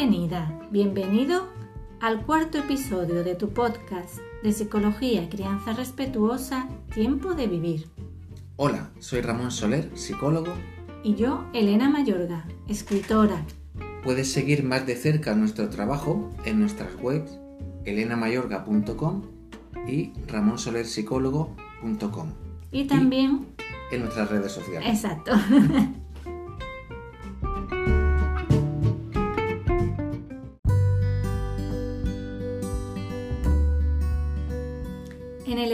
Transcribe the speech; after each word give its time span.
Bienvenida, 0.00 0.56
bienvenido 0.70 1.48
al 2.00 2.24
cuarto 2.24 2.58
episodio 2.58 3.24
de 3.24 3.34
tu 3.34 3.48
podcast 3.48 4.18
de 4.44 4.52
Psicología 4.52 5.24
y 5.24 5.28
Crianza 5.28 5.72
Respetuosa, 5.72 6.68
Tiempo 6.94 7.34
de 7.34 7.48
Vivir. 7.48 7.88
Hola, 8.54 8.92
soy 9.00 9.22
Ramón 9.22 9.50
Soler, 9.50 9.90
psicólogo. 9.98 10.54
Y 11.02 11.16
yo, 11.16 11.44
Elena 11.52 11.90
Mayorga, 11.90 12.46
escritora. 12.68 13.44
Puedes 14.04 14.30
seguir 14.30 14.62
más 14.62 14.86
de 14.86 14.94
cerca 14.94 15.34
nuestro 15.34 15.68
trabajo 15.68 16.30
en 16.44 16.60
nuestras 16.60 16.94
webs 17.02 17.36
elenamayorga.com 17.84 19.22
y 19.88 20.12
ramonsolerpsicólogo.com. 20.28 22.34
Y 22.70 22.84
también 22.84 23.48
en 23.90 24.02
nuestras 24.02 24.30
redes 24.30 24.52
sociales. 24.52 24.88
Exacto. 24.88 25.32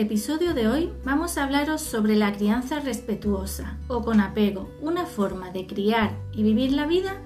episodio 0.04 0.52
de 0.52 0.68
hoy 0.68 0.92
vamos 1.02 1.38
a 1.38 1.44
hablaros 1.44 1.80
sobre 1.80 2.14
la 2.14 2.30
crianza 2.34 2.78
respetuosa 2.78 3.78
o 3.88 4.02
con 4.02 4.20
apego, 4.20 4.70
una 4.82 5.06
forma 5.06 5.50
de 5.50 5.66
criar 5.66 6.14
y 6.34 6.42
vivir 6.42 6.72
la 6.72 6.86
vida 6.86 7.22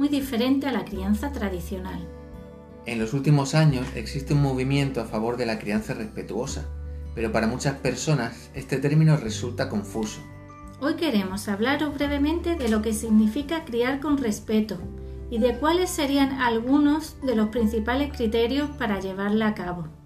muy 0.00 0.08
diferente 0.08 0.66
a 0.66 0.72
la 0.72 0.84
crianza 0.84 1.30
tradicional. 1.30 2.00
En 2.86 2.98
los 2.98 3.14
últimos 3.14 3.54
años 3.54 3.86
existe 3.94 4.34
un 4.34 4.42
movimiento 4.42 5.00
a 5.00 5.04
favor 5.04 5.36
de 5.36 5.46
la 5.46 5.60
crianza 5.60 5.94
respetuosa, 5.94 6.66
pero 7.14 7.30
para 7.30 7.46
muchas 7.46 7.76
personas 7.76 8.50
este 8.52 8.78
término 8.78 9.16
resulta 9.16 9.68
confuso. 9.68 10.20
Hoy 10.80 10.94
queremos 10.94 11.46
hablaros 11.46 11.94
brevemente 11.94 12.56
de 12.56 12.68
lo 12.68 12.82
que 12.82 12.94
significa 12.94 13.64
criar 13.64 14.00
con 14.00 14.18
respeto 14.18 14.76
y 15.30 15.38
de 15.38 15.56
cuáles 15.56 15.88
serían 15.88 16.32
algunos 16.40 17.14
de 17.22 17.36
los 17.36 17.50
principales 17.50 18.12
criterios 18.12 18.70
para 18.70 18.98
llevarla 18.98 19.46
a 19.46 19.54
cabo. 19.54 19.97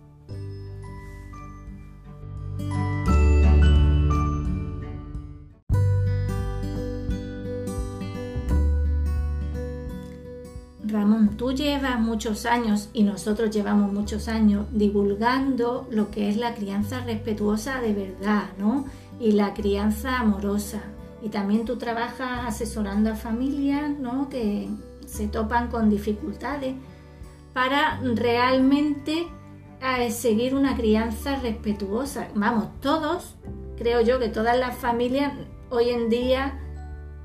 Tú 11.42 11.50
llevas 11.50 11.98
muchos 11.98 12.46
años 12.46 12.88
y 12.92 13.02
nosotros 13.02 13.50
llevamos 13.50 13.92
muchos 13.92 14.28
años 14.28 14.64
divulgando 14.70 15.88
lo 15.90 16.08
que 16.08 16.28
es 16.28 16.36
la 16.36 16.54
crianza 16.54 17.00
respetuosa 17.00 17.80
de 17.80 17.92
verdad, 17.92 18.44
¿no? 18.58 18.84
Y 19.18 19.32
la 19.32 19.52
crianza 19.52 20.20
amorosa. 20.20 20.82
Y 21.20 21.30
también 21.30 21.64
tú 21.64 21.78
trabajas 21.78 22.46
asesorando 22.46 23.10
a 23.10 23.16
familias, 23.16 23.90
¿no? 23.98 24.28
Que 24.28 24.68
se 25.04 25.26
topan 25.26 25.66
con 25.66 25.90
dificultades 25.90 26.76
para 27.52 27.98
realmente 28.14 29.26
eh, 29.80 30.12
seguir 30.12 30.54
una 30.54 30.76
crianza 30.76 31.40
respetuosa. 31.40 32.28
Vamos, 32.36 32.68
todos, 32.80 33.34
creo 33.76 34.00
yo 34.00 34.20
que 34.20 34.28
todas 34.28 34.56
las 34.56 34.76
familias 34.76 35.32
hoy 35.70 35.88
en 35.88 36.08
día 36.08 36.60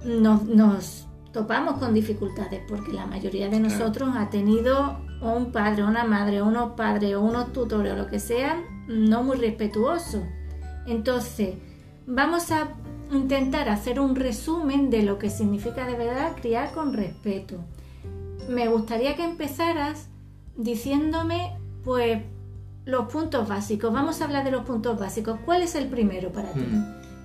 nos, 0.03 0.41
nos 0.45 1.06
topamos 1.37 1.77
con 1.77 1.93
dificultades 1.93 2.61
porque 2.67 2.91
la 2.91 3.05
mayoría 3.05 3.47
de 3.47 3.59
nosotros 3.59 4.09
ha 4.15 4.31
tenido 4.31 4.97
un 5.21 5.51
padre, 5.51 5.83
una 5.83 6.03
madre, 6.03 6.41
unos 6.41 6.71
padres 6.71 7.13
o 7.13 7.21
unos 7.21 7.53
tutores 7.53 7.93
o 7.93 7.95
lo 7.95 8.07
que 8.07 8.19
sean 8.19 8.63
no 8.87 9.21
muy 9.21 9.37
respetuosos. 9.37 10.23
Entonces, 10.87 11.53
vamos 12.07 12.51
a 12.51 12.69
intentar 13.11 13.69
hacer 13.69 13.99
un 13.99 14.15
resumen 14.15 14.89
de 14.89 15.03
lo 15.03 15.19
que 15.19 15.29
significa 15.29 15.85
de 15.85 15.95
verdad 15.95 16.35
criar 16.41 16.71
con 16.71 16.93
respeto. 16.93 17.57
Me 18.49 18.67
gustaría 18.67 19.15
que 19.15 19.23
empezaras 19.23 20.07
diciéndome, 20.55 21.55
pues, 21.83 22.23
los 22.85 23.11
puntos 23.11 23.47
básicos. 23.47 23.93
Vamos 23.93 24.21
a 24.21 24.25
hablar 24.25 24.43
de 24.43 24.49
los 24.49 24.65
puntos 24.65 24.99
básicos. 24.99 25.37
¿Cuál 25.45 25.61
es 25.61 25.75
el 25.75 25.85
primero 25.87 26.31
para 26.31 26.51
ti? 26.51 26.65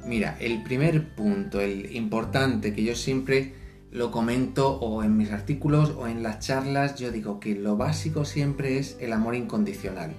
Mira, 0.05 0.37
el 0.39 0.63
primer 0.63 1.15
punto, 1.15 1.61
el 1.61 1.97
importante 1.97 2.75
que 2.75 2.85
yo 2.85 2.95
siempre 2.95 3.62
lo 3.93 4.11
comento 4.11 4.79
o 4.81 5.05
en 5.05 5.19
mis 5.19 5.31
artículos 5.31 5.95
o 5.99 6.09
en 6.09 6.23
las 6.23 6.41
charlas, 6.41 6.97
yo 6.97 7.13
digo 7.13 7.39
que 7.41 7.55
lo 7.55 7.77
básico 7.77 8.25
siempre 8.25 8.79
es 8.79 8.97
el 9.01 9.13
amor 9.13 9.35
incondicional. 9.35 10.15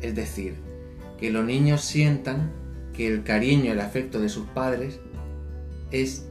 Es 0.00 0.14
decir, 0.14 0.54
que 1.18 1.30
los 1.30 1.44
niños 1.44 1.80
sientan 1.80 2.52
que 2.92 3.08
el 3.08 3.24
cariño 3.24 3.72
el 3.72 3.80
afecto 3.80 4.20
de 4.20 4.28
sus 4.28 4.46
padres 4.46 5.00
es 5.90 6.26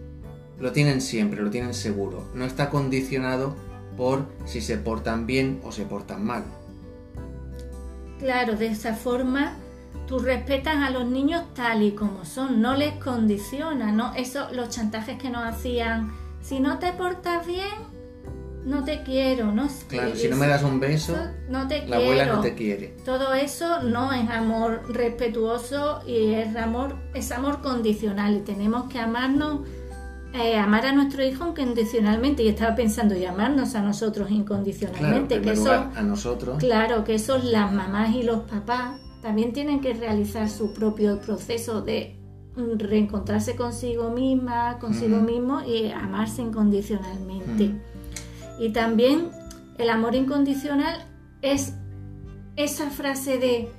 lo 0.57 0.71
tienen 0.71 1.01
siempre, 1.01 1.41
lo 1.41 1.49
tienen 1.49 1.73
seguro. 1.73 2.25
No 2.33 2.45
está 2.45 2.69
condicionado 2.69 3.55
por 3.97 4.25
si 4.45 4.61
se 4.61 4.77
portan 4.77 5.25
bien 5.25 5.59
o 5.65 5.73
se 5.73 5.83
portan 5.83 6.23
mal. 6.23 6.45
Claro, 8.19 8.55
de 8.55 8.67
esa 8.67 8.93
forma 8.93 9.57
tú 10.07 10.19
respetas 10.19 10.77
a 10.77 10.91
los 10.91 11.05
niños 11.05 11.43
tal 11.53 11.83
y 11.83 11.91
como 11.91 12.23
son, 12.23 12.61
no 12.61 12.75
les 12.75 12.93
condiciona, 12.93 13.91
¿no? 13.91 14.13
Eso, 14.15 14.47
los 14.53 14.69
chantajes 14.69 15.17
que 15.17 15.29
nos 15.29 15.43
hacían 15.43 16.22
si 16.43 16.59
no 16.59 16.77
te 16.77 16.91
portas 16.93 17.47
bien, 17.47 17.71
no 18.65 18.83
te 18.83 19.03
quiero, 19.03 19.51
¿no? 19.51 19.67
Claro, 19.87 20.15
si 20.15 20.27
no 20.27 20.35
me 20.35 20.47
das 20.47 20.63
un 20.63 20.79
beso, 20.79 21.15
no 21.49 21.67
te 21.67 21.87
la 21.87 21.97
abuela 21.97 22.25
no 22.25 22.41
te 22.41 22.53
quiere. 22.53 22.95
Todo 23.05 23.33
eso 23.33 23.81
no 23.81 24.13
es 24.13 24.29
amor 24.29 24.83
respetuoso 24.89 26.01
y 26.05 26.33
es 26.33 26.55
amor, 26.55 26.95
es 27.13 27.31
amor 27.31 27.61
condicional 27.61 28.35
y 28.35 28.39
tenemos 28.39 28.89
que 28.89 28.99
amarnos, 28.99 29.61
eh, 30.33 30.57
amar 30.57 30.85
a 30.85 30.93
nuestro 30.93 31.23
hijo 31.25 31.47
incondicionalmente. 31.47 32.43
Y 32.43 32.49
estaba 32.49 32.75
pensando, 32.75 33.15
y 33.15 33.25
amarnos 33.25 33.75
a 33.75 33.81
nosotros 33.81 34.29
incondicionalmente. 34.31 35.41
que 35.41 35.51
eso, 35.51 35.71
a 35.71 36.01
nosotros. 36.01 36.57
Claro, 36.59 37.03
que 37.03 37.15
eso 37.15 37.37
las 37.37 37.71
mamás 37.71 38.15
y 38.15 38.23
los 38.23 38.41
papás 38.41 38.99
también 39.21 39.53
tienen 39.53 39.79
que 39.79 39.93
realizar 39.93 40.49
su 40.49 40.73
propio 40.73 41.19
proceso 41.19 41.81
de 41.81 42.22
reencontrarse 42.55 43.55
consigo 43.55 44.11
misma, 44.11 44.77
consigo 44.79 45.17
mismo 45.17 45.61
y 45.63 45.91
amarse 45.91 46.41
incondicionalmente. 46.41 47.71
Y 48.59 48.69
también 48.69 49.29
el 49.77 49.89
amor 49.89 50.15
incondicional 50.15 51.05
es 51.41 51.73
esa 52.55 52.89
frase 52.89 53.37
de 53.37 53.69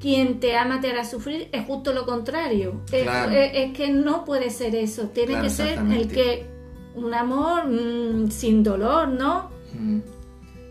quien 0.00 0.40
te 0.40 0.56
ama 0.56 0.80
te 0.80 0.90
hará 0.90 1.04
sufrir, 1.04 1.48
es 1.52 1.66
justo 1.66 1.92
lo 1.92 2.06
contrario. 2.06 2.80
Es, 2.90 3.72
que 3.72 3.90
no 3.92 4.24
puede 4.24 4.50
ser 4.50 4.74
eso, 4.74 5.08
tiene 5.08 5.40
que 5.42 5.50
ser 5.50 5.78
el 5.78 6.08
que 6.08 6.46
un 6.94 7.12
amor 7.12 7.68
mm, 7.68 8.30
sin 8.30 8.62
dolor, 8.62 9.08
¿no? 9.08 9.50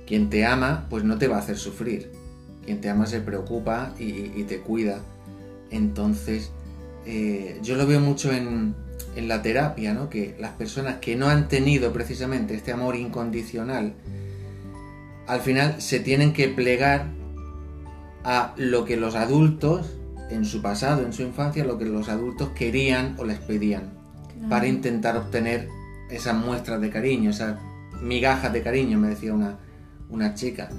Quien 0.08 0.30
te 0.32 0.46
ama, 0.46 0.88
pues 0.90 1.04
no 1.04 1.18
te 1.20 1.28
va 1.28 1.38
a 1.38 1.40
hacer 1.40 1.58
sufrir. 1.58 2.12
Quien 2.66 2.82
te 2.82 2.90
ama 2.90 3.06
se 3.06 3.22
preocupa 3.22 3.94
y, 4.00 4.32
y 4.36 4.44
te 4.48 4.60
cuida. 4.62 5.02
Entonces, 5.70 6.52
eh, 7.06 7.60
yo 7.62 7.76
lo 7.76 7.88
veo 7.88 8.00
mucho 8.00 8.32
en, 8.32 8.76
la 9.16 9.42
terapia, 9.42 9.94
¿no? 9.94 10.10
que 10.10 10.38
las 10.40 10.52
personas 10.52 11.00
que 11.00 11.18
no 11.18 11.28
han 11.28 11.50
tenido 11.50 11.92
precisamente 11.92 12.56
este 12.56 12.72
amor 12.72 12.96
incondicional, 12.96 13.94
al 15.28 15.42
final 15.42 15.82
se 15.82 16.00
tienen 16.00 16.32
que 16.32 16.48
plegar 16.48 17.08
a 18.24 18.54
lo 18.56 18.86
que 18.86 18.96
los 18.96 19.16
adultos, 19.16 19.94
en 20.30 20.46
su 20.46 20.62
pasado, 20.62 21.04
en 21.04 21.12
su 21.12 21.24
infancia, 21.24 21.66
lo 21.66 21.78
que 21.78 21.84
los 21.84 22.08
adultos 22.08 22.50
querían 22.56 23.16
o 23.18 23.26
les 23.26 23.40
pedían, 23.40 23.92
para 24.50 24.68
intentar 24.68 25.18
obtener 25.18 25.68
esas 26.10 26.36
muestras 26.36 26.80
de 26.80 26.90
cariño, 26.90 27.31
esas 27.31 27.58
migajas 28.02 28.54
de 28.54 28.62
cariño, 28.62 29.00
me 29.00 29.10
decía 29.10 29.34
una, 29.34 29.58
una 30.10 30.34
chica. 30.34 30.70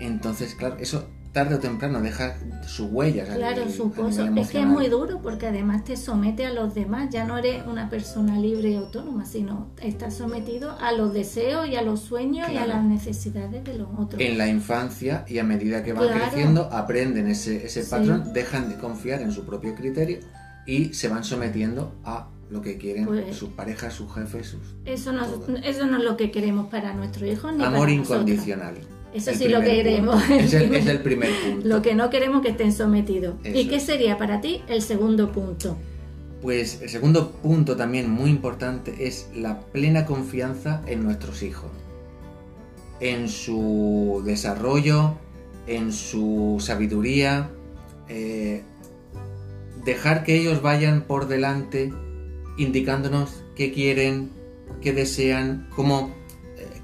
Entonces, 0.00 0.54
claro, 0.54 0.76
eso 0.78 1.08
tarde 1.32 1.56
o 1.56 1.58
temprano 1.58 2.00
deja 2.00 2.36
sus 2.66 2.90
huellas. 2.90 3.28
Claro, 3.28 3.68
su 3.70 3.92
Es 4.36 4.50
que 4.50 4.60
es 4.60 4.66
muy 4.66 4.88
duro 4.88 5.20
porque 5.22 5.46
además 5.46 5.84
te 5.84 5.96
somete 5.96 6.46
a 6.46 6.52
los 6.52 6.74
demás. 6.74 7.10
Ya 7.10 7.24
no 7.24 7.38
eres 7.38 7.66
una 7.66 7.88
persona 7.90 8.38
libre 8.38 8.70
y 8.70 8.76
autónoma, 8.76 9.24
sino 9.24 9.68
estás 9.82 10.14
sometido 10.14 10.76
a 10.78 10.92
los 10.92 11.12
deseos 11.12 11.68
y 11.68 11.76
a 11.76 11.82
los 11.82 12.00
sueños 12.00 12.48
y 12.50 12.56
a 12.56 12.66
las 12.66 12.82
necesidades 12.82 13.64
de 13.64 13.78
los 13.78 13.88
otros. 13.96 14.20
En 14.20 14.38
la 14.38 14.48
infancia 14.48 15.24
y 15.28 15.38
a 15.38 15.44
medida 15.44 15.82
que 15.82 15.92
van 15.92 16.08
creciendo 16.08 16.68
aprenden 16.72 17.28
ese, 17.28 17.66
ese 17.66 17.84
patrón, 17.84 18.32
dejan 18.32 18.68
de 18.68 18.76
confiar 18.76 19.22
en 19.22 19.32
su 19.32 19.44
propio 19.44 19.74
criterio 19.74 20.20
y 20.66 20.92
se 20.94 21.08
van 21.08 21.24
sometiendo 21.24 21.94
a 22.04 22.28
lo 22.50 22.62
que 22.62 22.78
quieren 22.78 23.06
pues 23.06 23.36
sus 23.36 23.50
parejas, 23.50 23.92
sus 23.92 24.12
jefes, 24.12 24.48
sus... 24.48 24.60
Eso 24.84 25.12
no, 25.12 25.24
eso 25.62 25.86
no 25.86 25.98
es 25.98 26.04
lo 26.04 26.16
que 26.16 26.30
queremos 26.30 26.68
para 26.68 26.94
nuestros 26.94 27.30
hijos 27.30 27.54
ni 27.54 27.64
Amor 27.64 27.90
incondicional. 27.90 28.76
Eso 29.14 29.32
sí 29.34 29.48
lo 29.48 29.60
que 29.60 29.76
queremos. 29.76 30.22
Es 30.30 30.52
el, 30.54 31.00
primer 31.00 31.30
punto. 31.44 31.66
Lo 31.66 31.82
que 31.82 31.94
no 31.94 32.10
queremos 32.10 32.42
que 32.42 32.50
estén 32.50 32.72
sometidos. 32.72 33.34
¿Y 33.44 33.68
qué 33.68 33.80
sería 33.80 34.18
para 34.18 34.40
ti 34.40 34.62
el 34.68 34.82
segundo 34.82 35.32
punto? 35.32 35.76
Pues 36.42 36.82
el 36.82 36.88
segundo 36.88 37.30
punto 37.32 37.76
también 37.76 38.10
muy 38.10 38.30
importante 38.30 39.06
es 39.06 39.28
la 39.34 39.60
plena 39.60 40.06
confianza 40.06 40.82
en 40.86 41.02
nuestros 41.02 41.42
hijos. 41.42 41.70
En 43.00 43.28
su 43.28 44.22
desarrollo, 44.24 45.14
en 45.66 45.92
su 45.92 46.58
sabiduría. 46.60 47.50
Eh, 48.08 48.62
dejar 49.84 50.24
que 50.24 50.36
ellos 50.36 50.62
vayan 50.62 51.02
por 51.02 51.28
delante 51.28 51.92
indicándonos 52.56 53.44
qué 53.54 53.72
quieren, 53.72 54.30
qué 54.82 54.92
desean, 54.92 55.68
cómo 55.74 56.14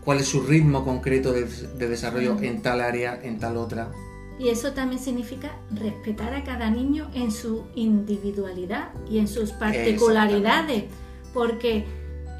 cuál 0.04 0.18
es 0.20 0.28
su 0.28 0.42
ritmo 0.42 0.84
concreto 0.84 1.32
de, 1.32 1.46
desarrollo 1.88 2.36
en 2.40 2.62
tal 2.62 2.80
área, 2.80 3.18
en 3.22 3.38
tal 3.38 3.56
otra. 3.56 3.90
Y 4.38 4.48
eso 4.48 4.72
también 4.72 5.00
significa 5.00 5.56
respetar 5.70 6.34
a 6.34 6.42
cada 6.44 6.68
niño 6.68 7.08
en 7.14 7.30
su 7.30 7.64
individualidad 7.74 8.90
y 9.08 9.18
en 9.18 9.28
sus 9.28 9.52
particularidades, 9.52 10.84
porque 11.32 11.84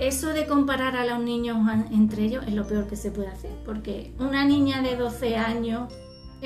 eso 0.01 0.31
de 0.31 0.47
comparar 0.47 0.97
a 0.97 1.07
los 1.07 1.21
niños 1.21 1.57
entre 1.93 2.25
ellos 2.25 2.45
es 2.47 2.55
lo 2.55 2.67
peor 2.67 2.89
que 2.89 2.97
se 2.97 3.11
puede 3.11 3.29
hacer, 3.29 3.53
porque 3.65 4.13
una 4.19 4.45
niña 4.45 4.83
de 4.83 4.97
12 4.97 5.37
años 5.37 5.93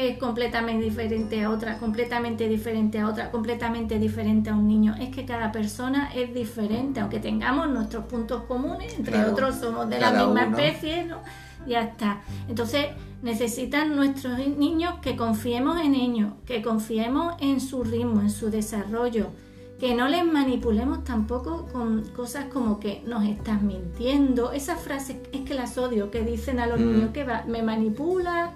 es 0.07 0.19
completamente 0.19 0.85
diferente 0.85 1.43
a 1.43 1.51
otra, 1.51 1.79
completamente 1.79 2.49
diferente 2.49 3.01
a 3.01 3.09
otra, 3.09 3.31
completamente 3.31 3.99
diferente 3.99 4.51
a 4.51 4.55
un 4.55 4.69
niño. 4.69 4.95
Es 5.01 5.09
que 5.09 5.25
cada 5.25 5.51
persona 5.51 6.11
es 6.15 6.33
diferente, 6.33 7.01
aunque 7.01 7.19
tengamos 7.19 7.69
nuestros 7.69 8.05
puntos 8.05 8.43
comunes, 8.45 8.95
entre 8.97 9.25
otros 9.25 9.57
somos 9.57 9.89
de 9.89 9.99
la 9.99 10.13
misma 10.13 10.45
especie, 10.45 11.05
¿no? 11.05 11.19
Ya 11.67 11.83
está. 11.83 12.21
Entonces 12.49 12.87
necesitan 13.23 13.97
nuestros 13.97 14.39
niños 14.39 15.01
que 15.03 15.17
confiemos 15.17 15.81
en 15.81 15.95
ellos, 15.95 16.33
que 16.47 16.63
confiemos 16.63 17.35
en 17.41 17.61
su 17.61 17.83
ritmo, 17.83 18.21
en 18.21 18.31
su 18.31 18.51
desarrollo 18.51 19.31
que 19.79 19.95
no 19.95 20.09
les 20.09 20.25
manipulemos 20.25 21.05
tampoco 21.05 21.69
con 21.73 22.05
cosas 22.09 22.47
como 22.47 22.81
que 22.81 23.03
nos 23.07 23.25
estás 23.25 23.63
mintiendo. 23.63 24.53
Esas 24.53 24.81
frases 24.81 25.17
es 25.33 25.43
que 25.43 25.55
las 25.55 25.79
odio, 25.79 26.11
que 26.11 26.23
dicen 26.23 26.59
a 26.59 26.67
los 26.67 26.81
mm. 26.81 26.85
niños 26.85 27.11
que 27.13 27.25
me 27.47 27.63
manipula, 27.63 28.53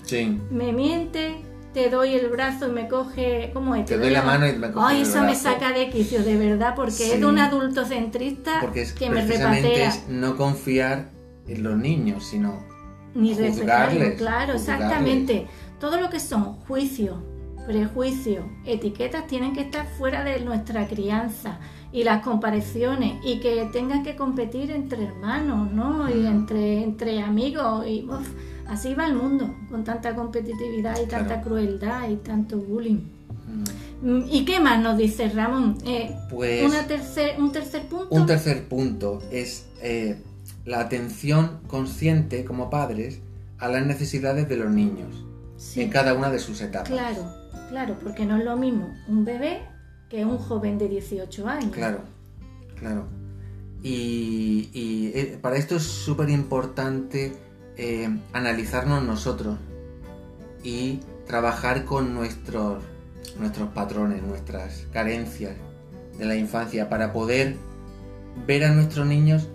me 0.51 0.73
miente, 0.73 1.37
te 1.73 1.89
doy 1.91 2.15
el 2.15 2.29
brazo 2.29 2.69
y 2.69 2.73
me 2.73 2.89
coge, 2.89 3.51
¿cómo 3.55 3.75
es? 3.77 3.87
Te, 3.87 3.99
doy 3.99 4.11
la 4.11 4.23
mano 4.23 4.49
y 4.49 4.53
me 4.55 4.73
coge 4.73 4.87
Ay, 4.89 5.03
eso 5.03 5.23
me 5.23 5.35
saca 5.35 5.73
de 5.73 5.91
quicio, 5.91 6.23
de 6.23 6.37
verdad, 6.37 6.75
porque 6.75 7.15
es 7.15 7.21
de 7.21 7.27
un 7.27 7.39
adulto 7.39 7.85
centrista 7.85 8.61
que 8.99 9.11
me 9.11 9.25
repatea. 9.25 9.89
es 9.89 10.09
no 10.09 10.37
confiar 10.37 11.11
en 11.47 11.63
los 11.63 11.77
niños, 11.77 12.27
sino 12.27 12.59
ni 13.15 13.35
juzgarles. 13.35 14.19
Claro, 14.19 14.55
exactamente. 14.55 15.47
Todo 15.79 16.01
lo 16.01 16.11
que 16.11 16.21
son 16.21 16.61
juicios, 16.61 17.17
prejuicios, 17.67 18.45
etiquetas 18.65 19.27
tienen 19.27 19.53
que 19.53 19.63
estar 19.63 19.87
fuera 19.87 20.25
de 20.25 20.41
nuestra 20.41 20.87
crianza 20.89 21.59
y 21.93 22.05
las 22.05 22.23
comparaciones 22.23 23.15
y 23.25 23.41
que 23.41 23.69
tengan 23.73 24.03
que 24.03 24.17
competir 24.17 24.71
entre 24.71 25.05
hermanos, 25.05 25.71
¿no? 25.73 26.09
Y 26.09 26.27
entre, 26.27 26.83
entre 26.83 27.21
amigos 27.23 27.87
y 27.87 28.09
así 28.67 28.95
va 28.95 29.07
el 29.07 29.15
mundo 29.15 29.55
con 29.71 29.85
tanta 29.85 30.15
competitividad 30.15 30.99
y 31.03 31.07
tanta 31.07 31.43
crueldad 31.43 32.09
y 32.09 32.17
tanto 32.17 32.57
bullying. 32.59 33.01
Mm. 34.03 34.25
¿Y 34.31 34.45
qué 34.45 34.59
más 34.59 34.81
nos 34.83 34.99
dice 34.99 35.29
Ramón? 35.29 35.79
Eh, 35.85 36.17
pues 36.31 36.65
un 37.39 37.53
tercer 37.53 37.87
punto. 37.89 38.09
Un 38.11 38.27
tercer 38.27 38.67
punto 38.67 39.23
es 39.31 39.67
eh, 39.81 40.21
la 40.65 40.81
atención 40.81 41.61
consciente 41.69 42.45
como 42.45 42.71
padres 42.71 43.21
a 43.59 43.69
las 43.69 43.87
necesidades 43.87 44.49
de 44.49 44.57
los 44.57 44.71
niños 44.71 45.25
en 45.77 45.91
cada 45.91 46.15
una 46.15 46.31
de 46.31 46.39
sus 46.39 46.61
etapas. 46.61 46.89
Claro, 46.89 47.43
Claro, 47.73 47.97
porque 48.05 48.27
no 48.27 48.37
es 48.37 48.45
lo 48.45 48.55
mismo 48.59 48.95
un 49.09 49.25
bebé 49.25 49.63
que 50.11 50.27
un 50.27 50.37
joven 50.37 50.77
de 50.77 50.91
18 50.91 51.49
años. 51.49 51.73
Claro, 51.73 52.01
claro. 52.79 53.07
Y, 53.83 54.69
eh, 54.75 55.39
para 55.41 55.57
esto 55.57 55.77
es 55.77 55.83
súper 55.83 56.29
importante 56.29 57.33
eh, 57.79 58.15
analizarnos 58.35 59.03
nosotros 59.03 59.57
y 60.63 61.01
trabajar 61.27 61.87
con 61.87 62.13
nuestros, 62.13 62.85
nuestros 63.39 63.71
patrones, 63.71 64.23
nuestras 64.23 64.87
carencias 64.93 65.57
de 66.19 66.27
la 66.27 66.37
infancia 66.37 66.91
para 66.91 67.15
poder 67.15 67.57
ver 68.47 68.65
a 68.65 68.73
nuestros 68.75 69.07
niños 69.07 69.49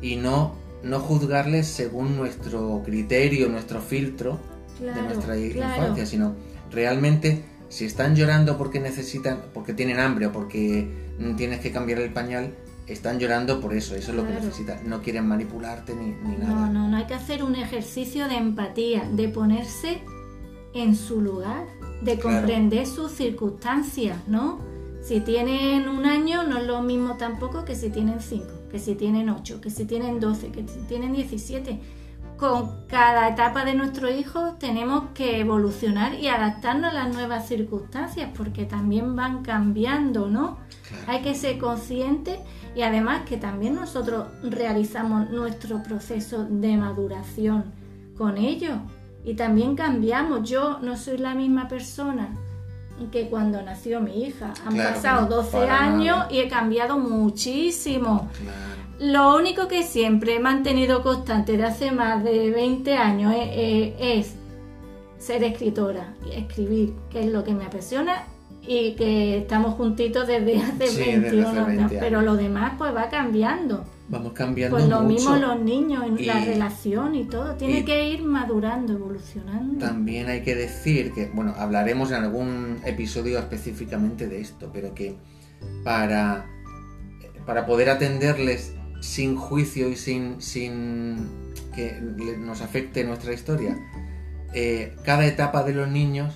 y 0.00 0.16
no, 0.16 0.54
no 0.82 0.98
juzgarles 0.98 1.66
según 1.66 2.16
nuestro 2.16 2.80
criterio, 2.86 3.50
nuestro 3.50 3.82
filtro 3.82 4.40
de 4.80 5.02
nuestra 5.02 5.38
infancia, 5.38 6.06
sino 6.06 6.34
realmente 6.70 7.44
si 7.68 7.84
están 7.84 8.16
llorando 8.16 8.58
porque 8.58 8.80
necesitan, 8.80 9.42
porque 9.54 9.72
tienen 9.72 10.00
hambre 10.00 10.26
o 10.26 10.32
porque 10.32 10.88
tienes 11.36 11.60
que 11.60 11.70
cambiar 11.70 12.00
el 12.00 12.12
pañal, 12.12 12.54
están 12.86 13.20
llorando 13.20 13.60
por 13.60 13.74
eso, 13.74 13.94
eso 13.94 14.10
es 14.10 14.16
lo 14.16 14.26
que 14.26 14.32
necesitan. 14.32 14.88
No 14.88 15.00
quieren 15.00 15.26
manipularte 15.26 15.94
ni, 15.94 16.10
nada. 16.36 16.66
No, 16.66 16.72
no, 16.72 16.88
no 16.88 16.96
hay 16.96 17.04
que 17.04 17.14
hacer 17.14 17.44
un 17.44 17.54
ejercicio 17.54 18.26
de 18.26 18.36
empatía, 18.36 19.08
de 19.12 19.28
ponerse 19.28 20.00
en 20.74 20.96
su 20.96 21.20
lugar, 21.20 21.66
de 22.02 22.18
comprender 22.18 22.86
sus 22.86 23.12
circunstancias, 23.12 24.16
¿no? 24.26 24.58
Si 25.02 25.20
tienen 25.20 25.88
un 25.88 26.04
año 26.04 26.42
no 26.42 26.58
es 26.58 26.66
lo 26.66 26.82
mismo 26.82 27.16
tampoco 27.16 27.64
que 27.64 27.74
si 27.74 27.90
tienen 27.90 28.20
cinco, 28.20 28.52
que 28.70 28.78
si 28.78 28.94
tienen 28.94 29.30
ocho, 29.30 29.60
que 29.60 29.70
si 29.70 29.84
tienen 29.84 30.20
doce, 30.20 30.50
que 30.50 30.66
si 30.66 30.80
tienen 30.88 31.12
diecisiete 31.12 31.80
con 32.40 32.86
cada 32.86 33.28
etapa 33.28 33.66
de 33.66 33.74
nuestro 33.74 34.10
hijo 34.10 34.54
tenemos 34.58 35.10
que 35.12 35.40
evolucionar 35.40 36.14
y 36.14 36.28
adaptarnos 36.28 36.90
a 36.90 36.94
las 36.94 37.14
nuevas 37.14 37.46
circunstancias 37.46 38.30
porque 38.34 38.64
también 38.64 39.14
van 39.14 39.42
cambiando, 39.42 40.26
¿no? 40.26 40.56
Hay 41.06 41.20
que 41.20 41.34
ser 41.34 41.58
conscientes 41.58 42.38
y 42.74 42.80
además 42.80 43.28
que 43.28 43.36
también 43.36 43.74
nosotros 43.74 44.28
realizamos 44.42 45.28
nuestro 45.28 45.82
proceso 45.82 46.46
de 46.48 46.78
maduración 46.78 47.74
con 48.16 48.38
ellos 48.38 48.78
y 49.22 49.34
también 49.34 49.76
cambiamos. 49.76 50.48
Yo 50.48 50.78
no 50.80 50.96
soy 50.96 51.18
la 51.18 51.34
misma 51.34 51.68
persona 51.68 52.30
que 53.08 53.28
cuando 53.28 53.62
nació 53.62 54.00
mi 54.00 54.24
hija. 54.24 54.52
Han 54.66 54.76
pasado 54.76 55.26
12 55.26 55.68
años 55.68 56.26
y 56.30 56.38
he 56.38 56.48
cambiado 56.48 56.98
muchísimo. 56.98 58.30
Lo 59.00 59.34
único 59.34 59.66
que 59.66 59.82
siempre 59.82 60.36
he 60.36 60.40
mantenido 60.40 61.02
constante 61.02 61.56
de 61.56 61.64
hace 61.64 61.90
más 61.90 62.22
de 62.22 62.50
20 62.50 62.94
años 62.94 63.34
es, 63.34 64.34
ser 65.18 65.42
escritora, 65.42 66.14
escribir, 66.30 66.92
que 67.10 67.20
es 67.20 67.32
lo 67.32 67.42
que 67.42 67.54
me 67.54 67.64
apasiona 67.64 68.24
y 68.62 68.94
que 68.96 69.38
estamos 69.38 69.74
juntitos 69.76 70.26
desde 70.26 70.58
hace 70.58 71.18
21 71.18 71.64
años. 71.64 71.92
Pero 71.98 72.20
lo 72.20 72.36
demás 72.36 72.74
pues 72.76 72.94
va 72.94 73.08
cambiando. 73.08 73.86
Vamos 74.10 74.34
cambiando. 74.34 74.76
Pues 74.76 74.86
lo 74.86 75.00
mismo 75.00 75.34
los 75.36 75.58
niños, 75.58 76.04
en 76.04 76.26
la 76.26 76.44
relación 76.44 77.14
y 77.14 77.24
todo. 77.24 77.54
Tiene 77.54 77.86
que 77.86 78.06
ir 78.10 78.22
madurando, 78.22 78.92
evolucionando. 78.92 79.78
También 79.78 80.28
hay 80.28 80.42
que 80.42 80.54
decir 80.54 81.12
que, 81.12 81.30
bueno, 81.32 81.54
hablaremos 81.56 82.10
en 82.10 82.16
algún 82.16 82.80
episodio 82.84 83.38
específicamente 83.38 84.28
de 84.28 84.42
esto, 84.42 84.68
pero 84.74 84.92
que 84.94 85.16
para, 85.84 86.44
para 87.46 87.64
poder 87.64 87.88
atenderles 87.88 88.74
sin 89.00 89.36
juicio 89.36 89.88
y 89.88 89.96
sin, 89.96 90.40
sin 90.40 91.28
que 91.74 92.00
nos 92.38 92.60
afecte 92.60 93.04
nuestra 93.04 93.32
historia, 93.32 93.76
eh, 94.52 94.96
cada 95.04 95.26
etapa 95.26 95.62
de 95.62 95.74
los 95.74 95.88
niños 95.88 96.34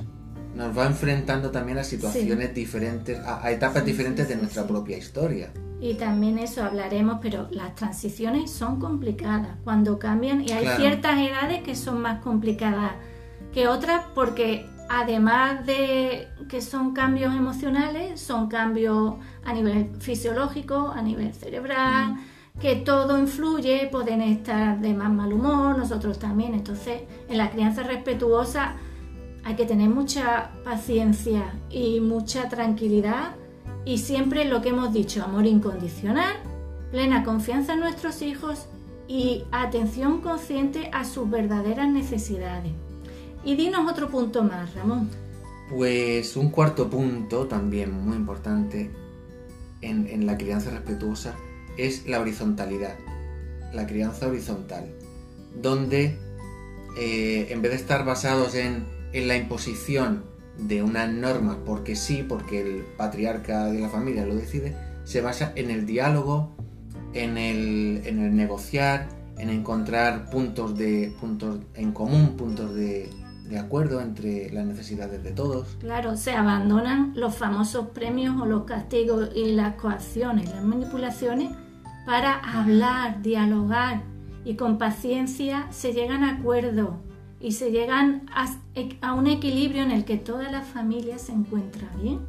nos 0.54 0.76
va 0.76 0.86
enfrentando 0.86 1.50
también 1.50 1.78
a 1.78 1.84
situaciones 1.84 2.54
diferentes, 2.54 3.18
a, 3.18 3.50
etapas 3.50 3.84
diferentes 3.84 4.28
de 4.28 4.36
nuestra 4.36 4.66
propia 4.66 4.96
historia. 4.96 5.52
Y 5.80 5.94
también 5.94 6.38
eso 6.38 6.62
hablaremos, 6.62 7.18
pero 7.20 7.48
las 7.50 7.74
transiciones 7.74 8.50
son 8.50 8.78
complicadas 8.78 9.56
cuando 9.64 9.98
cambian 9.98 10.40
y 10.40 10.52
hay 10.52 10.66
ciertas 10.76 11.18
edades 11.18 11.62
que 11.62 11.74
son 11.74 12.00
más 12.00 12.22
complicadas 12.22 12.92
que 13.52 13.68
otras 13.68 14.04
porque 14.14 14.66
además 14.88 15.66
de 15.66 16.28
que 16.48 16.60
son 16.60 16.94
cambios 16.94 17.34
emocionales, 17.34 18.20
son 18.20 18.48
cambios 18.48 19.16
a 19.44 19.52
nivel 19.52 19.90
fisiológico, 19.98 20.92
a 20.94 21.02
nivel 21.02 21.34
cerebral. 21.34 22.14
Mm 22.14 22.33
que 22.60 22.76
todo 22.76 23.18
influye, 23.18 23.88
pueden 23.90 24.22
estar 24.22 24.80
de 24.80 24.94
más 24.94 25.12
mal 25.12 25.32
humor, 25.32 25.76
nosotros 25.76 26.18
también. 26.18 26.54
Entonces, 26.54 27.02
en 27.28 27.38
la 27.38 27.50
crianza 27.50 27.82
respetuosa 27.82 28.76
hay 29.44 29.56
que 29.56 29.66
tener 29.66 29.90
mucha 29.90 30.52
paciencia 30.64 31.54
y 31.68 32.00
mucha 32.00 32.48
tranquilidad 32.48 33.34
y 33.84 33.98
siempre 33.98 34.46
lo 34.46 34.62
que 34.62 34.70
hemos 34.70 34.92
dicho, 34.94 35.22
amor 35.22 35.46
incondicional, 35.46 36.36
plena 36.90 37.22
confianza 37.24 37.74
en 37.74 37.80
nuestros 37.80 38.22
hijos 38.22 38.66
y 39.08 39.44
atención 39.52 40.22
consciente 40.22 40.88
a 40.92 41.04
sus 41.04 41.28
verdaderas 41.28 41.88
necesidades. 41.88 42.72
Y 43.44 43.56
dinos 43.56 43.90
otro 43.90 44.08
punto 44.08 44.42
más, 44.42 44.74
Ramón. 44.74 45.10
Pues 45.68 46.34
un 46.36 46.48
cuarto 46.48 46.88
punto 46.88 47.46
también 47.46 47.92
muy 47.92 48.16
importante 48.16 48.90
en, 49.82 50.06
en 50.06 50.24
la 50.24 50.38
crianza 50.38 50.70
respetuosa 50.70 51.34
es 51.76 52.06
la 52.06 52.20
horizontalidad, 52.20 52.96
la 53.72 53.86
crianza 53.86 54.28
horizontal, 54.28 54.86
donde 55.60 56.18
eh, 56.96 57.48
en 57.50 57.62
vez 57.62 57.72
de 57.72 57.76
estar 57.76 58.04
basados 58.04 58.54
en, 58.54 58.92
la 59.12 59.36
imposición 59.36 60.24
de 60.58 60.82
una 60.82 61.06
norma 61.06 61.58
porque 61.64 61.94
sí, 61.94 62.24
porque 62.28 62.60
el 62.60 62.84
patriarca 62.96 63.66
de 63.66 63.78
la 63.78 63.88
familia 63.88 64.26
lo 64.26 64.34
decide, 64.34 64.76
se 65.04 65.20
basa 65.20 65.52
en 65.54 65.70
el 65.70 65.86
diálogo, 65.86 66.56
en 67.12 67.38
el, 67.38 68.02
en 68.06 68.20
el 68.20 68.34
negociar, 68.34 69.08
en 69.38 69.50
encontrar 69.50 70.30
puntos, 70.30 70.76
de, 70.76 71.14
puntos 71.20 71.60
en 71.74 71.92
común, 71.92 72.36
puntos 72.36 72.74
de, 72.74 73.08
de 73.48 73.58
acuerdo 73.58 74.00
entre 74.00 74.50
las 74.50 74.66
necesidades 74.66 75.22
de 75.22 75.30
todos. 75.30 75.76
Claro, 75.78 76.16
se 76.16 76.32
abandonan 76.32 77.12
los 77.14 77.36
famosos 77.36 77.88
premios 77.88 78.40
o 78.40 78.46
los 78.46 78.64
castigos 78.64 79.30
y 79.34 79.52
las 79.52 79.76
coacciones, 79.76 80.50
las 80.50 80.64
manipulaciones 80.64 81.50
para 82.04 82.34
hablar, 82.34 83.22
dialogar 83.22 84.02
y 84.44 84.56
con 84.56 84.78
paciencia 84.78 85.66
se 85.70 85.92
llegan 85.92 86.22
a 86.22 86.36
acuerdos 86.36 86.90
y 87.40 87.52
se 87.52 87.70
llegan 87.70 88.26
a, 88.32 89.14
un 89.14 89.26
equilibrio 89.26 89.82
en 89.82 89.90
el 89.90 90.04
que 90.04 90.16
toda 90.16 90.50
la 90.50 90.62
familia 90.62 91.18
se 91.18 91.32
encuentra 91.32 91.88
bien 92.00 92.20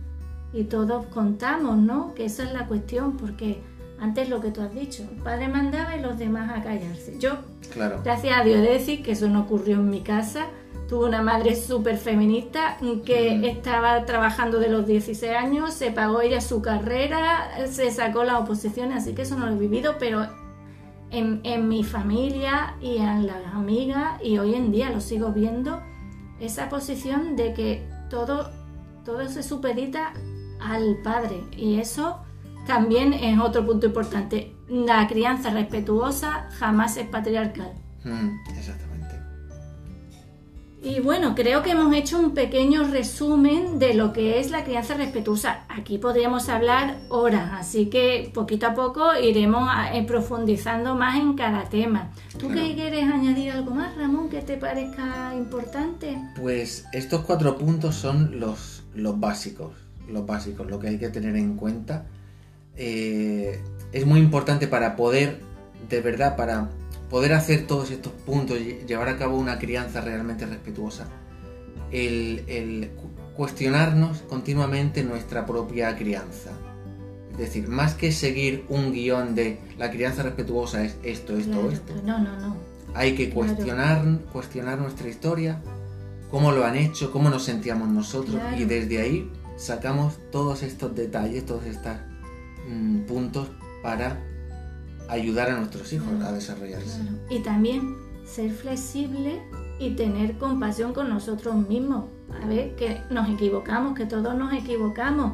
y 0.54 0.66
todos 0.66 1.06
contamos, 1.08 1.78
¿no? 1.78 2.14
Que 2.16 2.26
esa 2.26 2.44
es 2.44 2.54
la 2.54 2.68
cuestión, 2.68 3.18
porque 3.18 3.62
antes 4.00 4.30
lo 4.30 4.42
que 4.42 4.52
tú 4.52 4.62
has 4.62 4.74
dicho, 4.74 5.04
el 5.04 5.22
padre 5.22 5.48
mandaba 5.48 5.96
y 5.96 6.02
los 6.02 6.18
demás 6.18 6.52
a 6.52 6.64
callarse. 6.64 7.18
Yo, 7.20 7.38
claro. 7.72 8.02
gracias 8.04 8.38
a 8.38 8.44
Dios, 8.44 8.62
de 8.62 8.72
decir 8.72 9.04
que 9.04 9.12
eso 9.12 9.28
no 9.28 9.42
ocurrió 9.42 9.78
en 9.78 9.90
mi 9.90 10.02
casa. 10.02 10.48
Tuve 10.88 11.08
una 11.08 11.22
madre 11.22 11.56
súper 11.56 11.98
feminista 11.98 12.78
que 13.06 13.50
estaba 13.50 14.06
trabajando 14.06 14.60
de 14.60 14.70
los 14.70 14.86
16 14.86 15.34
años, 15.34 15.74
se 15.74 15.92
pagó 15.92 16.22
ella 16.22 16.42
su 16.42 16.62
carrera, 16.62 17.50
se 17.68 17.90
sacó 17.92 18.24
las 18.24 18.42
oposiciones, 18.42 18.98
así 18.98 19.14
que 19.14 19.24
eso 19.24 19.36
no 19.36 19.48
lo 19.48 19.54
he 19.54 19.60
vivido, 19.60 19.96
pero 19.98 20.28
en, 21.10 21.42
en 21.44 21.68
mi 21.68 21.84
familia 21.84 22.76
y 22.82 22.98
en 22.98 23.26
las 23.26 23.54
amigas, 23.54 24.22
y 24.24 24.38
hoy 24.38 24.54
en 24.54 24.72
día 24.72 24.92
lo 24.92 25.02
sigo 25.02 25.32
viendo, 25.32 25.82
esa 26.40 26.70
posición 26.70 27.36
de 27.36 27.54
que 27.54 27.88
todo, 28.10 28.52
todo 29.04 29.28
se 29.28 29.44
supedita 29.44 30.14
al 30.60 30.98
padre. 31.04 31.44
Y 31.56 31.80
eso 31.80 32.20
también 32.66 33.14
es 33.14 33.40
otro 33.40 33.66
punto 33.66 33.88
importante. 33.88 34.56
La 34.68 35.08
crianza 35.08 35.50
respetuosa 35.50 36.50
jamás 36.58 36.98
es 36.98 37.08
patriarcal. 37.08 37.74
Mm, 38.04 38.30
exactamente. 38.50 38.85
Y 40.86 41.00
bueno, 41.00 41.34
creo 41.34 41.64
que 41.64 41.72
hemos 41.72 41.92
hecho 41.96 42.20
un 42.20 42.36
pequeño 42.36 42.84
resumen 42.84 43.80
de 43.80 43.96
lo 43.96 44.14
que 44.14 44.40
es 44.40 44.52
la 44.52 44.64
crianza 44.64 44.94
respetuosa. 44.94 45.64
Aquí 45.68 45.98
podríamos 45.98 46.48
hablar 46.48 46.98
horas, 47.10 47.54
así 47.54 47.88
que 47.88 48.30
poquito 48.32 48.68
a 48.68 48.76
poco 48.76 49.16
iremos 49.20 49.68
eh, 49.92 50.04
profundizando 50.06 50.94
más 50.94 51.20
en 51.20 51.34
cada 51.34 51.64
tema. 51.64 52.12
¿Tú 52.38 52.50
qué 52.50 52.76
quieres 52.76 53.06
añadir 53.06 53.50
algo 53.50 53.72
más, 53.72 53.98
Ramón, 53.98 54.30
que 54.30 54.44
te 54.44 54.58
parezca 54.58 55.34
importante? 55.36 56.20
Pues 56.40 56.86
estos 56.94 57.22
cuatro 57.22 57.58
puntos 57.58 57.96
son 57.96 58.40
los, 58.40 58.84
los 58.94 59.20
básicos, 59.20 59.74
los 60.08 60.28
básicos, 60.28 60.68
lo 60.68 60.78
que 60.78 60.90
hay 60.90 61.00
que 61.00 61.10
tener 61.10 61.36
en 61.36 61.56
cuenta. 61.56 62.06
Eh, 62.76 63.60
es 63.92 64.06
muy 64.06 64.20
importante 64.20 64.68
para 64.68 64.96
poder, 64.96 65.40
de 65.90 66.02
verdad, 66.02 66.36
para 66.36 66.70
poder 67.10 67.34
hacer 67.34 67.68
todos 67.68 67.92
estos 67.92 68.12
puntos 68.14 68.60
y 68.60 68.86
llevar 68.86 69.10
a 69.10 69.18
cabo 69.18 69.38
una 69.38 69.60
crianza 69.60 70.02
realmente 70.02 70.46
respetuosa, 70.46 71.08
el, 71.92 72.92
cuestionarnos 73.36 74.20
continuamente 74.24 75.04
nuestra 75.04 75.46
propia 75.46 75.96
crianza. 75.96 76.52
Es 77.32 77.38
decir, 77.38 77.68
más 77.68 77.94
que 77.96 78.12
seguir 78.12 78.66
un 78.70 78.94
guion 78.94 79.36
de 79.36 79.60
la 79.78 79.92
crianza 79.92 80.24
respetuosa 80.24 80.84
es 80.84 80.98
esto, 81.04 81.38
esto, 81.38 81.70
esto. 81.70 81.94
No, 82.06 82.18
no, 82.20 82.40
no. 82.40 82.56
Hay 82.94 83.14
que 83.14 83.30
cuestionar, 83.30 84.04
cuestionar 84.32 84.80
nuestra 84.80 85.10
historia, 85.10 85.62
cómo 86.32 86.54
lo 86.54 86.66
han 86.66 86.78
hecho, 86.78 87.12
cómo 87.12 87.30
nos 87.30 87.44
sentíamos 87.44 87.90
nosotros 87.90 88.42
y 88.58 88.64
desde 88.64 89.02
ahí 89.02 89.30
sacamos 89.58 90.18
todos 90.32 90.64
estos 90.64 90.96
detalles, 90.96 91.46
todos 91.46 91.66
estos 91.66 91.98
mm, 92.70 93.00
puntos 93.02 93.50
para 93.84 94.22
ayudar 95.10 95.50
a 95.50 95.58
nuestros 95.58 95.92
hijos 95.94 96.10
a 96.24 96.32
desarrollarse. 96.32 97.00
Y 97.30 97.40
también 97.40 97.96
ser 98.26 98.52
flexible 98.52 99.42
y 99.80 99.92
tener 99.92 100.38
compasión 100.38 100.94
con 100.94 101.10
nosotros 101.10 101.56
mismos. 101.68 102.06
A 102.42 102.48
ver, 102.48 102.76
que 102.76 103.02
nos 103.10 103.30
equivocamos, 103.30 103.96
que 103.96 104.06
todos 104.06 104.36
nos 104.36 104.54
equivocamos. 104.54 105.34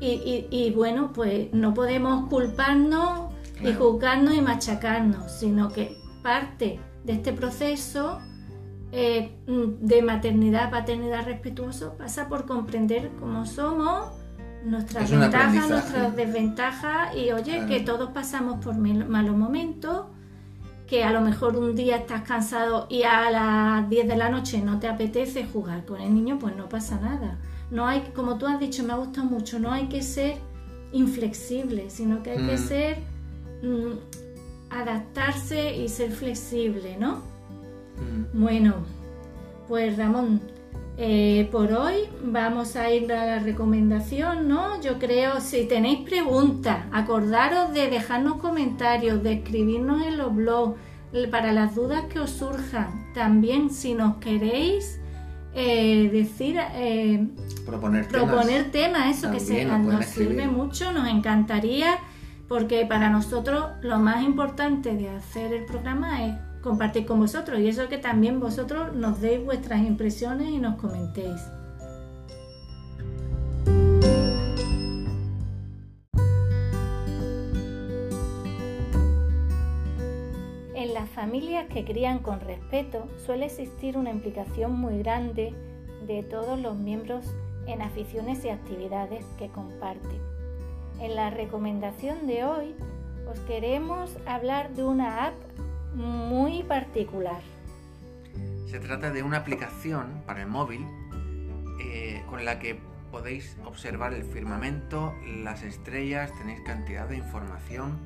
Y, 0.00 0.72
bueno, 0.74 1.12
pues 1.12 1.52
no 1.52 1.74
podemos 1.74 2.28
culparnos 2.30 3.32
y 3.62 3.74
juzgarnos 3.74 4.34
y 4.34 4.40
machacarnos, 4.40 5.30
sino 5.30 5.70
que 5.70 5.98
parte 6.22 6.80
de 7.04 7.12
este 7.12 7.34
proceso 7.34 8.18
eh, 8.92 9.36
de 9.46 10.02
maternidad, 10.02 10.70
paternidad 10.70 11.26
respetuoso 11.26 11.96
pasa 11.98 12.28
por 12.28 12.46
comprender 12.46 13.10
cómo 13.20 13.44
somos, 13.44 14.06
nuestras 14.64 15.10
ventajas, 15.10 15.68
nuestras 15.68 16.16
desventajas 16.16 17.16
y 17.16 17.32
oye, 17.32 17.66
que 17.66 17.80
todos 17.80 18.10
pasamos 18.10 18.64
por 18.64 18.76
malos 18.76 19.36
momentos, 19.36 20.06
que 20.86 21.04
a 21.04 21.12
lo 21.12 21.20
mejor 21.20 21.56
un 21.56 21.74
día 21.74 21.96
estás 21.96 22.22
cansado 22.22 22.86
y 22.90 23.04
a 23.04 23.30
las 23.30 23.88
10 23.88 24.08
de 24.08 24.16
la 24.16 24.28
noche 24.28 24.60
no 24.60 24.78
te 24.78 24.88
apetece 24.88 25.46
jugar 25.46 25.84
con 25.84 26.00
el 26.00 26.12
niño, 26.12 26.38
pues 26.38 26.56
no 26.56 26.68
pasa 26.68 26.98
nada. 27.00 27.38
No 27.70 27.86
hay, 27.86 28.10
como 28.14 28.38
tú 28.38 28.46
has 28.46 28.58
dicho, 28.58 28.82
me 28.82 28.92
ha 28.92 28.96
gustado 28.96 29.26
mucho, 29.28 29.60
no 29.60 29.70
hay 29.70 29.88
que 29.88 30.02
ser 30.02 30.36
inflexible, 30.92 31.88
sino 31.90 32.22
que 32.22 32.32
hay 32.32 32.46
que 32.46 32.56
mm. 32.56 32.58
ser 32.58 32.98
mm, 33.62 34.70
adaptarse 34.70 35.76
y 35.76 35.88
ser 35.88 36.10
flexible, 36.10 36.96
¿no? 36.98 37.18
Mm. 37.96 38.40
Bueno, 38.40 38.74
pues 39.68 39.96
Ramón, 39.96 40.40
eh, 40.96 41.48
por 41.50 41.72
hoy 41.72 41.94
vamos 42.22 42.76
a 42.76 42.90
ir 42.90 43.10
a 43.12 43.24
la 43.24 43.38
recomendación, 43.38 44.48
¿no? 44.48 44.80
Yo 44.80 44.98
creo, 44.98 45.40
si 45.40 45.64
tenéis 45.64 46.08
preguntas, 46.08 46.84
acordaros 46.92 47.72
de 47.72 47.88
dejarnos 47.88 48.36
comentarios, 48.36 49.22
de 49.22 49.34
escribirnos 49.34 50.06
en 50.06 50.18
los 50.18 50.34
blogs 50.34 50.78
para 51.30 51.52
las 51.52 51.74
dudas 51.74 52.04
que 52.04 52.20
os 52.20 52.30
surjan. 52.30 53.12
También 53.14 53.70
si 53.70 53.94
nos 53.94 54.16
queréis 54.16 55.00
eh, 55.54 56.10
decir, 56.12 56.56
eh, 56.74 57.26
proponer, 57.66 58.06
proponer 58.06 58.70
temas, 58.70 59.18
eso 59.18 59.32
que 59.32 59.40
se, 59.40 59.64
nos 59.64 60.04
sirve 60.04 60.46
mucho, 60.46 60.92
nos 60.92 61.08
encantaría, 61.08 61.98
porque 62.46 62.86
para 62.86 63.10
nosotros 63.10 63.64
lo 63.82 63.98
más 63.98 64.22
importante 64.22 64.94
de 64.94 65.08
hacer 65.08 65.52
el 65.52 65.64
programa 65.64 66.24
es 66.26 66.34
compartir 66.62 67.06
con 67.06 67.20
vosotros 67.20 67.58
y 67.60 67.68
eso 67.68 67.88
que 67.88 67.98
también 67.98 68.40
vosotros 68.40 68.94
nos 68.94 69.20
deis 69.20 69.44
vuestras 69.44 69.80
impresiones 69.80 70.50
y 70.50 70.58
nos 70.58 70.76
comentéis. 70.76 71.40
En 80.74 80.94
las 80.94 81.08
familias 81.10 81.66
que 81.68 81.84
crían 81.84 82.20
con 82.20 82.40
respeto 82.40 83.06
suele 83.24 83.46
existir 83.46 83.96
una 83.96 84.10
implicación 84.10 84.78
muy 84.78 84.98
grande 84.98 85.54
de 86.06 86.22
todos 86.22 86.58
los 86.58 86.76
miembros 86.76 87.24
en 87.66 87.82
aficiones 87.82 88.44
y 88.44 88.48
actividades 88.48 89.24
que 89.38 89.48
comparten. 89.48 90.20
En 91.00 91.14
la 91.14 91.30
recomendación 91.30 92.26
de 92.26 92.44
hoy 92.44 92.74
os 93.30 93.38
queremos 93.40 94.16
hablar 94.26 94.74
de 94.74 94.84
una 94.84 95.26
app 95.26 95.34
muy 95.94 96.62
particular. 96.62 97.40
Se 98.66 98.78
trata 98.78 99.10
de 99.10 99.22
una 99.22 99.38
aplicación 99.38 100.22
para 100.26 100.42
el 100.42 100.48
móvil 100.48 100.86
eh, 101.80 102.22
con 102.28 102.44
la 102.44 102.58
que 102.58 102.78
podéis 103.10 103.56
observar 103.64 104.14
el 104.14 104.24
firmamento, 104.24 105.14
las 105.26 105.62
estrellas, 105.62 106.32
tenéis 106.38 106.60
cantidad 106.60 107.08
de 107.08 107.16
información 107.16 107.98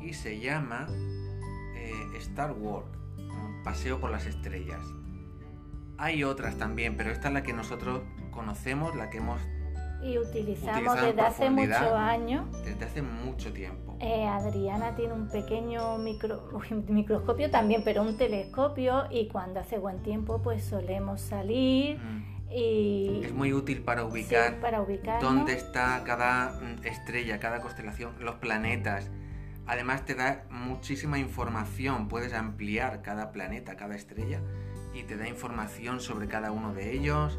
y 0.00 0.12
se 0.12 0.38
llama 0.38 0.86
eh, 1.74 1.92
Star 2.18 2.52
Wars, 2.52 2.86
paseo 3.64 4.00
por 4.00 4.10
las 4.10 4.26
estrellas. 4.26 4.86
Hay 5.98 6.24
otras 6.24 6.56
también, 6.56 6.96
pero 6.96 7.10
esta 7.10 7.28
es 7.28 7.34
la 7.34 7.42
que 7.42 7.52
nosotros 7.52 8.02
conocemos, 8.30 8.94
la 8.94 9.10
que 9.10 9.18
hemos 9.18 9.40
y 10.02 10.18
utilizamos 10.18 11.00
desde 11.00 11.20
hace 11.20 11.50
muchos 11.50 11.92
años. 11.92 12.46
Desde 12.64 12.84
hace 12.84 13.02
mucho 13.02 13.52
tiempo. 13.52 13.96
Eh, 14.00 14.26
Adriana 14.26 14.94
tiene 14.96 15.14
un 15.14 15.28
pequeño 15.28 15.98
micro, 15.98 16.48
microscopio 16.88 17.50
también, 17.50 17.82
pero 17.84 18.02
un 18.02 18.16
telescopio 18.16 19.04
y 19.10 19.28
cuando 19.28 19.60
hace 19.60 19.78
buen 19.78 20.02
tiempo 20.02 20.42
pues 20.42 20.64
solemos 20.64 21.20
salir. 21.20 21.98
Mm. 21.98 22.34
Y 22.50 23.24
es 23.24 23.32
muy 23.32 23.52
útil 23.52 23.82
para 23.82 24.04
ubicar, 24.04 24.60
para 24.60 24.84
dónde 25.20 25.54
está 25.54 26.02
cada 26.04 26.50
mm, 26.60 26.86
estrella, 26.86 27.40
cada 27.40 27.60
constelación, 27.60 28.12
los 28.20 28.36
planetas. 28.36 29.10
Además 29.66 30.04
te 30.04 30.14
da 30.14 30.44
muchísima 30.50 31.18
información, 31.18 32.08
puedes 32.08 32.34
ampliar 32.34 33.02
cada 33.02 33.32
planeta, 33.32 33.76
cada 33.76 33.96
estrella 33.96 34.40
y 34.92 35.02
te 35.02 35.16
da 35.16 35.26
información 35.26 36.00
sobre 36.00 36.28
cada 36.28 36.52
uno 36.52 36.74
de 36.74 36.92
ellos. 36.92 37.38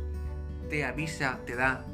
Te 0.70 0.84
avisa, 0.84 1.40
te 1.46 1.56
da 1.56 1.86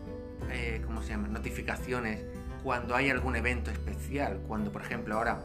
eh, 0.50 0.81
¿cómo 0.86 1.01
se 1.01 1.10
llama? 1.10 1.27
Notificaciones 1.27 2.24
cuando 2.63 2.95
hay 2.95 3.10
algún 3.10 3.36
evento 3.36 3.71
especial. 3.71 4.39
Cuando, 4.48 4.71
por 4.71 4.81
ejemplo, 4.81 5.15
ahora 5.15 5.43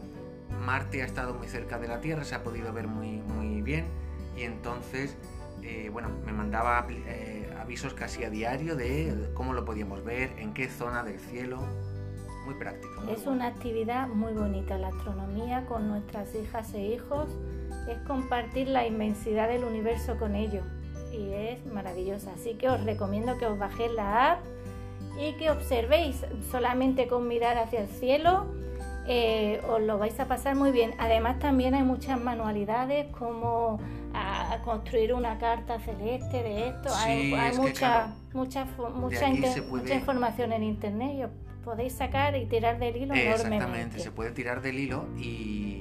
Marte 0.61 1.03
ha 1.03 1.07
estado 1.07 1.35
muy 1.35 1.49
cerca 1.49 1.79
de 1.79 1.89
la 1.89 2.01
Tierra, 2.01 2.25
se 2.25 2.35
ha 2.35 2.43
podido 2.43 2.73
ver 2.73 2.87
muy, 2.87 3.19
muy 3.23 3.63
bien 3.63 3.87
y 4.37 4.43
entonces, 4.43 5.17
eh, 5.63 5.89
bueno, 5.91 6.11
me 6.25 6.33
mandaba 6.33 6.87
eh, 6.91 7.51
avisos 7.59 7.95
casi 7.95 8.25
a 8.25 8.31
diario 8.31 8.77
de 8.77 9.31
cómo 9.35 9.53
lo 9.53 9.65
podíamos 9.65 10.05
ver, 10.05 10.31
en 10.39 10.53
qué 10.53 10.69
zona 10.69 11.03
del 11.03 11.19
cielo. 11.19 11.61
Muy 12.45 12.55
práctico. 12.55 13.03
es 13.11 13.27
una 13.27 13.49
actividad 13.49 14.07
muy 14.07 14.33
bonita, 14.33 14.79
la 14.79 14.89
astronomía 14.89 15.67
con 15.67 15.89
nuestras 15.89 16.33
hijas 16.37 16.73
e 16.75 16.95
hijos 16.95 17.29
es 17.89 17.99
compartir 18.07 18.69
la 18.69 18.87
inmensidad 18.87 19.49
del 19.49 19.65
universo 19.65 20.17
con 20.17 20.37
ellos 20.37 20.65
y 21.13 21.33
es 21.33 21.67
maravillosa. 21.67 22.33
Así 22.35 22.55
que 22.55 22.69
os 22.69 22.85
recomiendo 22.85 23.37
que 23.37 23.47
os 23.47 23.59
bajéis 23.59 23.91
la 23.95 24.33
app 24.33 24.45
y 25.19 25.33
que 25.35 25.51
observéis 25.51 26.25
solamente 26.51 27.07
con 27.07 27.29
mirar 27.29 27.59
hacia 27.59 27.81
el 27.81 27.89
cielo 27.89 28.47
eh, 29.09 29.61
os 29.69 29.81
lo 29.81 29.99
vais 29.99 30.19
a 30.19 30.27
pasar 30.27 30.57
muy 30.57 30.73
bien. 30.73 30.95
Además 30.99 31.39
también 31.39 31.75
hay 31.75 31.85
muchas 31.85 32.21
manualidades 32.21 33.07
como 33.13 33.79
a, 34.13 34.59
construir 34.65 35.15
una 35.15 35.39
carta 35.39 35.79
celeste 35.79 36.43
de 36.43 36.69
esto. 36.69 36.89
hay, 36.95 37.33
mucha, 37.57 38.13
mucha, 38.33 38.65
mucha, 38.95 39.29
información 39.95 40.53
en 40.53 40.63
internet 40.65 41.15
y 41.15 41.23
os 41.23 41.31
podéis 41.65 41.93
sacar 41.93 42.37
y 42.37 42.47
tirar 42.47 42.79
del 42.79 42.97
hilo 42.97 43.15
Exactamente, 43.15 44.01
se 44.01 44.11
puede 44.11 44.33
tirar 44.33 44.61
del 44.61 44.79
hilo 44.79 45.07
y, 45.17 45.76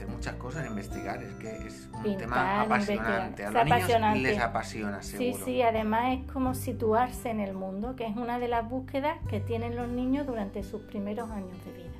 hacer 0.00 0.08
muchas 0.08 0.34
cosas, 0.36 0.66
investigar. 0.66 1.22
Es 1.22 1.34
que 1.34 1.66
es 1.66 1.88
un 1.92 2.16
tema 2.16 2.62
apasionante. 2.62 3.44
A 3.44 3.50
los 3.50 3.64
niños 3.66 4.18
les 4.18 4.38
apasiona, 4.40 5.02
seguro. 5.02 5.36
Sí, 5.36 5.42
sí, 5.44 5.62
además 5.62 6.18
es 6.18 6.32
como 6.32 6.54
situarse 6.54 7.28
en 7.28 7.40
el 7.40 7.52
mundo, 7.52 7.96
que 7.96 8.06
es 8.06 8.16
una 8.16 8.38
de 8.38 8.48
las 8.48 8.66
búsquedas 8.68 9.18
que 9.28 9.40
tienen 9.40 9.76
los 9.76 9.88
niños 9.88 10.26
durante 10.26 10.62
sus 10.62 10.80
primeros 10.82 11.30
años 11.30 11.56
de 11.64 11.72
vida. 11.72 11.90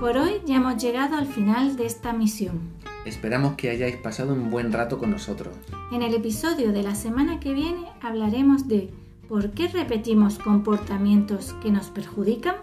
Por 0.00 0.16
hoy 0.16 0.40
ya 0.46 0.56
hemos 0.56 0.82
llegado 0.82 1.16
al 1.16 1.26
final 1.26 1.76
de 1.76 1.84
esta 1.84 2.14
misión. 2.14 2.87
Esperamos 3.08 3.54
que 3.54 3.70
hayáis 3.70 3.96
pasado 3.96 4.34
un 4.34 4.50
buen 4.50 4.70
rato 4.70 4.98
con 4.98 5.10
nosotros. 5.10 5.56
En 5.90 6.02
el 6.02 6.14
episodio 6.14 6.72
de 6.72 6.82
la 6.82 6.94
semana 6.94 7.40
que 7.40 7.54
viene 7.54 7.86
hablaremos 8.02 8.68
de 8.68 8.92
¿por 9.30 9.52
qué 9.52 9.66
repetimos 9.68 10.38
comportamientos 10.38 11.54
que 11.62 11.70
nos 11.70 11.86
perjudican? 11.88 12.56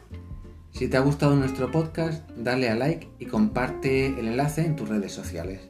Si 0.69 0.87
te 0.87 0.97
ha 0.97 0.99
gustado 0.99 1.35
nuestro 1.35 1.71
podcast, 1.71 2.29
dale 2.37 2.69
a 2.69 2.75
like 2.75 3.09
y 3.17 3.25
comparte 3.25 4.19
el 4.19 4.27
enlace 4.27 4.63
en 4.63 4.75
tus 4.75 4.87
redes 4.87 5.11
sociales. 5.11 5.61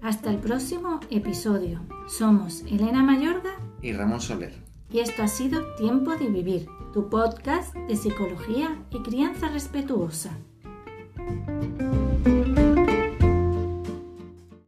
Hasta 0.00 0.30
el 0.30 0.36
próximo 0.36 1.00
episodio. 1.10 1.80
Somos 2.06 2.62
Elena 2.70 3.02
Mayorga 3.02 3.50
y 3.82 3.92
Ramón 3.92 4.20
Soler. 4.20 4.54
Y 4.92 5.00
esto 5.00 5.24
ha 5.24 5.28
sido 5.28 5.74
Tiempo 5.74 6.14
de 6.14 6.28
Vivir, 6.28 6.68
tu 6.92 7.08
podcast 7.10 7.74
de 7.74 7.96
psicología 7.96 8.78
y 8.92 9.02
crianza 9.02 9.48
respetuosa. 9.48 10.38